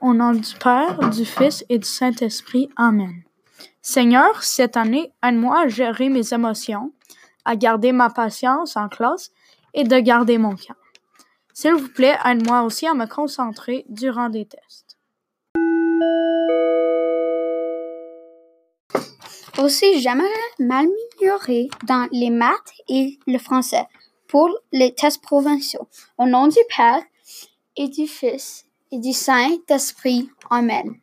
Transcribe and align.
Au 0.00 0.14
nom 0.14 0.32
du 0.32 0.54
Père, 0.54 1.10
du 1.10 1.26
Fils 1.26 1.62
et 1.68 1.78
du 1.78 1.86
Saint-Esprit. 1.86 2.70
Amen. 2.76 3.22
Seigneur, 3.82 4.42
cette 4.42 4.78
année, 4.78 5.12
aide-moi 5.22 5.64
à 5.64 5.68
gérer 5.68 6.08
mes 6.08 6.32
émotions, 6.32 6.92
à 7.44 7.54
garder 7.54 7.92
ma 7.92 8.08
patience 8.08 8.78
en 8.78 8.88
classe 8.88 9.30
et 9.74 9.84
de 9.84 9.98
garder 9.98 10.38
mon 10.38 10.54
calme. 10.54 10.78
S'il 11.52 11.74
vous 11.74 11.90
plaît, 11.90 12.16
aide-moi 12.24 12.62
aussi 12.62 12.86
à 12.86 12.94
me 12.94 13.04
concentrer 13.04 13.84
durant 13.90 14.30
des 14.30 14.46
tests. 14.46 14.96
Aussi, 19.58 20.00
j'aimerais 20.00 20.26
m'améliorer 20.58 21.68
dans 21.86 22.08
les 22.10 22.30
maths 22.30 22.72
et 22.88 23.18
le 23.26 23.38
français 23.38 23.86
pour 24.28 24.48
les 24.72 24.94
tests 24.94 25.22
provinciaux. 25.22 25.86
Au 26.16 26.24
nom 26.24 26.46
du 26.46 26.58
Père 26.74 27.02
et 27.76 27.88
du 27.88 28.06
Fils 28.06 28.64
et 28.92 28.98
du 28.98 29.12
Saint-Esprit. 29.12 30.30
Amen. 30.50 30.96